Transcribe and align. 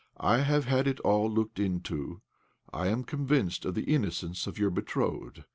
I 0.17 0.39
have 0.39 0.65
had 0.65 0.87
it 0.87 0.99
all 1.01 1.29
looked 1.31 1.59
into. 1.59 2.23
I 2.73 2.87
am 2.87 3.03
convinced 3.03 3.65
of 3.65 3.75
the 3.75 3.83
innocence 3.83 4.47
of 4.47 4.57
your 4.57 4.71
betrothed. 4.71 5.43